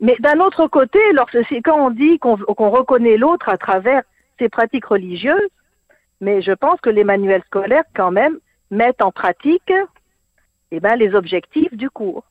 Mais 0.00 0.16
d'un 0.20 0.40
autre 0.40 0.66
côté, 0.66 0.98
lorsque 1.12 1.38
quand 1.64 1.78
on 1.78 1.90
dit 1.90 2.18
qu'on 2.18 2.36
qu'on 2.36 2.70
reconnaît 2.70 3.16
l'autre 3.16 3.48
à 3.48 3.56
travers 3.56 4.02
ses 4.38 4.48
pratiques 4.48 4.86
religieuses, 4.86 5.50
mais 6.20 6.42
je 6.42 6.52
pense 6.52 6.80
que 6.80 6.90
les 6.90 7.04
manuels 7.04 7.42
scolaires 7.46 7.84
quand 7.94 8.10
même 8.10 8.38
mettent 8.70 9.02
en 9.02 9.12
pratique 9.12 9.72
eh 10.70 10.80
ben, 10.80 10.96
les 10.96 11.14
objectifs 11.14 11.74
du 11.74 11.88
cours. 11.90 12.24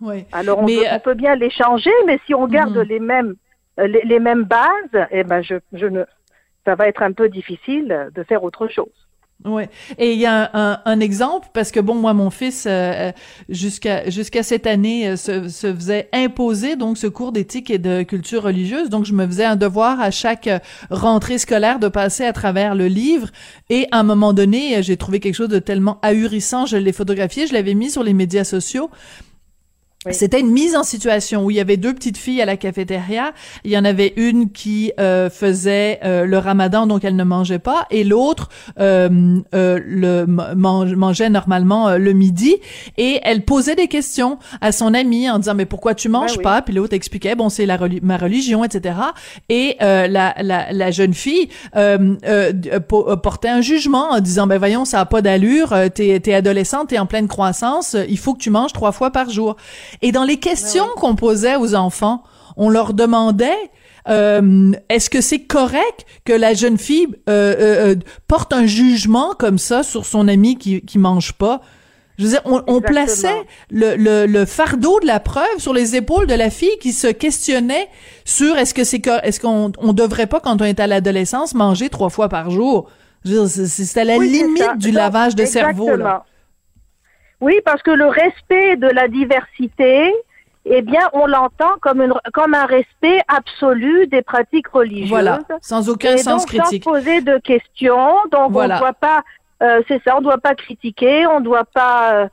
Oui. 0.00 0.24
Alors 0.32 0.60
on, 0.60 0.64
Mais, 0.66 0.76
peut, 0.76 0.86
euh, 0.86 0.96
on 0.96 1.00
peut 1.00 1.14
bien 1.14 1.34
les 1.36 1.50
changer, 1.50 1.90
mais 2.06 2.18
si 2.26 2.34
on 2.34 2.46
garde 2.46 2.76
Mhm. 2.76 2.82
les 2.88 3.00
mêmes 3.00 3.34
euh, 3.78 3.86
les, 3.86 4.02
les 4.04 4.20
mêmes 4.20 4.44
bases, 4.44 5.06
eh 5.10 5.24
ben 5.24 5.42
je, 5.42 5.56
je 5.72 5.86
ne 5.86 6.04
ça 6.64 6.74
va 6.74 6.88
être 6.88 7.02
un 7.02 7.12
peu 7.12 7.28
difficile 7.28 8.10
de 8.14 8.22
faire 8.22 8.44
autre 8.44 8.68
chose. 8.68 8.88
Oui. 9.46 9.62
Et 9.96 10.12
il 10.12 10.18
y 10.18 10.26
a 10.26 10.50
un, 10.54 10.72
un, 10.72 10.80
un 10.84 11.00
exemple 11.00 11.48
parce 11.54 11.70
que 11.72 11.80
bon, 11.80 11.94
moi, 11.94 12.12
mon 12.12 12.28
fils 12.28 12.66
euh, 12.66 12.70
euh, 12.70 13.12
jusqu'à 13.48 14.10
jusqu'à 14.10 14.42
cette 14.42 14.66
année 14.66 15.08
euh, 15.08 15.16
se, 15.16 15.48
se 15.48 15.72
faisait 15.74 16.10
imposer 16.12 16.76
donc 16.76 16.98
ce 16.98 17.06
cours 17.06 17.32
d'éthique 17.32 17.70
et 17.70 17.78
de 17.78 18.02
culture 18.02 18.42
religieuse. 18.42 18.90
Donc, 18.90 19.06
je 19.06 19.14
me 19.14 19.26
faisais 19.26 19.46
un 19.46 19.56
devoir 19.56 19.98
à 19.98 20.10
chaque 20.10 20.50
rentrée 20.90 21.38
scolaire 21.38 21.78
de 21.78 21.88
passer 21.88 22.26
à 22.26 22.34
travers 22.34 22.74
le 22.74 22.86
livre. 22.88 23.28
Et 23.70 23.86
à 23.92 24.00
un 24.00 24.02
moment 24.02 24.34
donné, 24.34 24.82
j'ai 24.82 24.98
trouvé 24.98 25.20
quelque 25.20 25.36
chose 25.36 25.48
de 25.48 25.58
tellement 25.58 25.98
ahurissant. 26.02 26.66
Je 26.66 26.76
l'ai 26.76 26.92
photographié, 26.92 27.46
je 27.46 27.54
l'avais 27.54 27.72
mis 27.74 27.88
sur 27.90 28.02
les 28.02 28.12
médias 28.12 28.44
sociaux. 28.44 28.90
Oui. 30.06 30.14
C'était 30.14 30.40
une 30.40 30.50
mise 30.50 30.76
en 30.76 30.82
situation 30.82 31.44
où 31.44 31.50
il 31.50 31.58
y 31.58 31.60
avait 31.60 31.76
deux 31.76 31.92
petites 31.92 32.16
filles 32.16 32.40
à 32.40 32.46
la 32.46 32.56
cafétéria. 32.56 33.34
Il 33.64 33.70
y 33.70 33.76
en 33.76 33.84
avait 33.84 34.14
une 34.16 34.50
qui 34.50 34.92
euh, 34.98 35.28
faisait 35.28 36.00
euh, 36.04 36.24
le 36.24 36.38
ramadan, 36.38 36.86
donc 36.86 37.04
elle 37.04 37.16
ne 37.16 37.24
mangeait 37.24 37.58
pas, 37.58 37.86
et 37.90 38.02
l'autre 38.02 38.48
euh, 38.78 39.38
euh, 39.54 39.78
le 39.84 40.24
mangeait 40.24 41.28
normalement 41.28 41.88
euh, 41.88 41.98
le 41.98 42.14
midi. 42.14 42.56
Et 42.96 43.20
elle 43.24 43.44
posait 43.44 43.74
des 43.74 43.88
questions 43.88 44.38
à 44.62 44.72
son 44.72 44.94
amie 44.94 45.28
en 45.28 45.38
disant 45.38 45.54
mais 45.54 45.66
pourquoi 45.66 45.94
tu 45.94 46.08
manges 46.08 46.38
oui. 46.38 46.42
pas? 46.44 46.62
Puis 46.62 46.74
l'autre 46.74 46.94
expliquait 46.94 47.34
bon 47.34 47.50
c'est 47.50 47.66
la 47.66 47.78
ma 48.00 48.16
religion, 48.16 48.64
etc. 48.64 48.94
Et 49.50 49.76
euh, 49.82 50.06
la, 50.06 50.34
la, 50.40 50.72
la 50.72 50.90
jeune 50.92 51.12
fille 51.12 51.50
portait 52.88 53.48
un 53.50 53.60
jugement 53.60 54.12
en 54.12 54.20
disant 54.20 54.46
ben 54.46 54.56
voyons 54.56 54.86
ça 54.86 55.00
a 55.00 55.04
pas 55.04 55.20
d'allure, 55.20 55.74
t'es 55.94 56.20
t'es 56.20 56.32
adolescente, 56.32 56.88
t'es 56.88 56.98
en 56.98 57.04
pleine 57.04 57.28
croissance, 57.28 57.94
il 58.08 58.18
faut 58.18 58.32
que 58.32 58.40
tu 58.40 58.48
manges 58.48 58.72
trois 58.72 58.92
fois 58.92 59.10
par 59.10 59.28
jour. 59.28 59.56
Et 60.02 60.12
dans 60.12 60.24
les 60.24 60.38
questions 60.38 60.86
qu'on 60.96 61.14
posait 61.16 61.56
aux 61.56 61.74
enfants, 61.74 62.22
on 62.56 62.68
leur 62.68 62.94
demandait 62.94 63.70
euh, 64.08 64.72
est-ce 64.88 65.10
que 65.10 65.20
c'est 65.20 65.40
correct 65.40 66.06
que 66.24 66.32
la 66.32 66.54
jeune 66.54 66.78
fille 66.78 67.06
euh, 67.28 67.54
euh, 67.58 67.90
euh, 67.92 67.94
porte 68.28 68.52
un 68.52 68.66
jugement 68.66 69.34
comme 69.38 69.58
ça 69.58 69.82
sur 69.82 70.06
son 70.06 70.26
ami 70.28 70.56
qui 70.56 70.80
qui 70.80 70.98
mange 70.98 71.32
pas? 71.34 71.60
Je 72.18 72.24
veux 72.24 72.30
dire, 72.32 72.42
on, 72.44 72.62
on 72.66 72.80
plaçait 72.82 73.46
le, 73.70 73.96
le, 73.96 74.26
le 74.26 74.44
fardeau 74.44 75.00
de 75.00 75.06
la 75.06 75.20
preuve 75.20 75.44
sur 75.58 75.72
les 75.72 75.96
épaules 75.96 76.26
de 76.26 76.34
la 76.34 76.50
fille 76.50 76.76
qui 76.80 76.92
se 76.92 77.06
questionnait 77.06 77.88
sur 78.26 78.58
est-ce 78.58 78.74
que 78.74 78.84
c'est 78.84 79.00
est-ce 79.22 79.40
qu'on 79.40 79.72
on 79.78 79.92
devrait 79.94 80.26
pas 80.26 80.40
quand 80.40 80.60
on 80.60 80.64
est 80.66 80.80
à 80.80 80.86
l'adolescence 80.86 81.54
manger 81.54 81.88
trois 81.88 82.10
fois 82.10 82.28
par 82.28 82.50
jour? 82.50 82.88
C'est- 83.24 83.96
à 83.98 84.04
la 84.04 84.16
Oui, 84.16 84.28
limite 84.30 84.78
du 84.78 84.90
lavage 84.92 85.34
de 85.34 85.44
cerveau 85.44 85.94
là. 85.96 86.24
Oui, 87.40 87.54
parce 87.64 87.82
que 87.82 87.90
le 87.90 88.06
respect 88.06 88.76
de 88.76 88.86
la 88.88 89.08
diversité, 89.08 90.12
eh 90.66 90.82
bien, 90.82 91.08
on 91.14 91.26
l'entend 91.26 91.72
comme, 91.80 92.02
une, 92.02 92.12
comme 92.34 92.54
un 92.54 92.66
respect 92.66 93.20
absolu 93.28 94.06
des 94.08 94.22
pratiques 94.22 94.68
religieuses. 94.68 95.08
Voilà, 95.08 95.38
sans 95.62 95.88
aucun 95.88 96.14
Et 96.14 96.18
sens 96.18 96.42
donc, 96.42 96.48
critique. 96.60 96.84
Sans 96.84 96.90
poser 96.90 97.20
de 97.22 97.38
questions, 97.38 98.14
donc 98.30 98.52
Voilà. 98.52 98.74
on 98.74 98.76
ne 98.76 98.80
doit 98.80 98.92
pas, 98.92 99.22
euh, 99.62 99.80
c'est 99.88 100.02
ça, 100.04 100.16
on 100.16 100.18
ne 100.20 100.24
doit 100.24 100.38
pas 100.38 100.54
critiquer, 100.54 101.26
on 101.26 101.40
ne 101.40 101.44
doit 101.44 101.64
pas, 101.64 102.12
euh, 102.14 102.28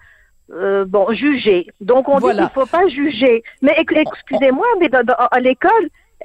euh, 0.53 0.85
bon, 0.85 1.11
juger. 1.13 1.67
Donc 1.79 2.09
on 2.09 2.17
Voilà. 2.19 2.43
dit 2.43 2.49
qu'il 2.49 2.59
ne 2.61 2.65
faut 2.65 2.71
pas 2.77 2.87
juger. 2.89 3.43
Mais 3.61 3.73
ex- 3.77 3.93
excusez-moi, 3.95 4.67
mais 4.79 4.89
dans- 4.89 5.03
dans- 5.05 5.15
à 5.31 5.39
l'école, 5.39 5.71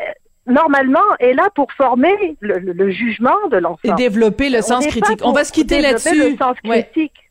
euh, 0.01 0.03
normalement, 0.47 0.99
est 1.21 1.35
là 1.35 1.49
pour 1.55 1.71
former 1.73 2.37
le, 2.41 2.59
le- 2.59 2.73
le 2.73 2.91
jugement 2.91 3.37
de 3.53 3.59
Et 3.59 3.61
l'enfant. 3.61 3.95
développer 3.95 4.51
le 4.51 4.61
sens 4.61 4.85
critique. 4.89 5.21
On 5.25 5.31
va 5.33 5.45
se 5.45 5.53
quitter 5.53 5.81
là-dessus. 5.81 6.31
Le 6.33 6.37
sens 6.37 6.57
critique. 6.65 7.13
Ouais, 7.15 7.22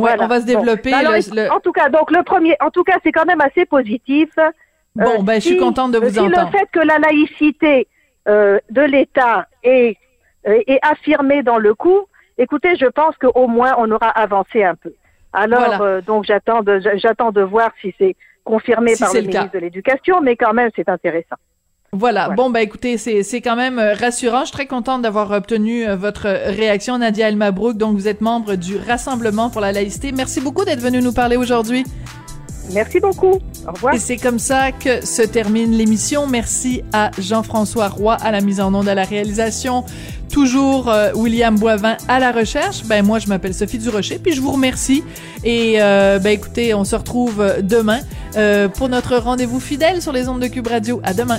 Voilà. 0.00 0.24
on 0.24 0.26
va 0.28 0.40
se 0.40 0.46
Bon. 0.46 0.52
développer 0.60 0.92
Alors, 0.92 1.12
le- 1.12 1.42
le- 1.44 1.50
En 1.50 1.60
tout 1.60 1.72
cas, 1.72 1.88
donc 1.88 2.10
le 2.10 2.22
premier, 2.22 2.56
en 2.60 2.70
tout 2.70 2.84
cas, 2.84 2.98
c'est 3.02 3.12
quand 3.12 3.24
même 3.26 3.40
assez 3.40 3.64
positif. 3.66 4.28
Bon, 4.94 5.20
Euh, 5.20 5.22
ben, 5.22 5.34
je 5.40 5.46
suis 5.46 5.56
contente 5.58 5.92
de 5.92 5.98
vous 5.98 6.10
si 6.10 6.20
entendre. 6.20 6.50
le 6.52 6.58
fait 6.58 6.66
que 6.72 6.80
la 6.80 6.98
laïcité 6.98 7.86
euh, 8.28 8.58
de 8.70 8.80
l'État 8.82 9.46
est, 9.62 9.96
euh, 10.48 10.60
est 10.66 10.78
affirmée 10.82 11.42
dans 11.42 11.58
le 11.58 11.74
coup, 11.74 12.06
écoutez, 12.38 12.74
je 12.76 12.86
pense 12.86 13.14
qu'au 13.18 13.46
moins 13.46 13.74
on 13.78 13.90
aura 13.90 14.08
avancé 14.08 14.64
un 14.64 14.74
peu. 14.74 14.92
Alors, 15.32 15.60
Voilà. 15.76 15.82
euh, 15.82 16.00
donc 16.00 16.24
j'attends 16.24 16.62
de, 16.62 16.80
j'attends 16.96 17.30
de 17.30 17.42
voir 17.42 17.70
si 17.80 17.94
c'est 17.98 18.16
confirmé 18.42 18.94
Si 18.94 19.02
par 19.02 19.12
le 19.14 19.20
ministre 19.20 19.52
de 19.52 19.58
l'Éducation, 19.58 20.20
mais 20.22 20.34
quand 20.36 20.52
même 20.54 20.70
c'est 20.74 20.88
intéressant. 20.88 21.36
Voilà. 21.92 22.26
Voilà. 22.26 22.34
Bon, 22.34 22.50
ben 22.50 22.60
écoutez, 22.60 22.98
c'est 22.98 23.40
quand 23.40 23.56
même 23.56 23.78
euh, 23.78 23.94
rassurant. 23.94 24.40
Je 24.40 24.46
suis 24.46 24.52
très 24.52 24.66
contente 24.66 25.02
d'avoir 25.02 25.30
obtenu 25.30 25.86
euh, 25.86 25.96
votre 25.96 26.24
réaction, 26.26 26.98
Nadia 26.98 27.28
El 27.28 27.36
Mabrouk. 27.36 27.76
Donc, 27.76 27.96
vous 27.96 28.08
êtes 28.08 28.20
membre 28.20 28.56
du 28.56 28.76
Rassemblement 28.76 29.50
pour 29.50 29.60
la 29.60 29.72
laïcité. 29.72 30.12
Merci 30.12 30.40
beaucoup 30.40 30.64
d'être 30.64 30.80
venu 30.80 31.00
nous 31.00 31.12
parler 31.12 31.36
aujourd'hui. 31.36 31.84
Merci 32.72 33.00
beaucoup. 33.00 33.38
Au 33.66 33.72
revoir. 33.72 33.94
Et 33.94 33.98
c'est 33.98 34.16
comme 34.16 34.38
ça 34.38 34.72
que 34.72 35.04
se 35.04 35.22
termine 35.22 35.72
l'émission. 35.72 36.26
Merci 36.26 36.82
à 36.92 37.10
Jean-François 37.18 37.88
Roy 37.88 38.14
à 38.14 38.30
la 38.32 38.40
mise 38.40 38.60
en 38.60 38.74
onde, 38.74 38.88
à 38.88 38.94
la 38.94 39.04
réalisation. 39.04 39.84
Toujours 40.30 40.88
euh, 40.88 41.12
William 41.14 41.56
Boivin 41.56 41.96
à 42.08 42.18
la 42.18 42.32
recherche. 42.32 42.84
Ben 42.84 43.04
moi, 43.04 43.18
je 43.18 43.28
m'appelle 43.28 43.54
Sophie 43.54 43.78
Durocher, 43.78 44.18
puis 44.18 44.32
je 44.32 44.40
vous 44.40 44.50
remercie. 44.50 45.04
Et 45.44 45.76
euh, 45.80 46.18
ben 46.18 46.30
écoutez, 46.30 46.74
on 46.74 46.84
se 46.84 46.96
retrouve 46.96 47.44
demain 47.62 48.00
euh, 48.36 48.68
pour 48.68 48.88
notre 48.88 49.16
rendez-vous 49.16 49.60
fidèle 49.60 50.02
sur 50.02 50.12
les 50.12 50.28
ondes 50.28 50.40
de 50.40 50.48
Cube 50.48 50.66
Radio. 50.66 51.00
À 51.04 51.14
demain. 51.14 51.38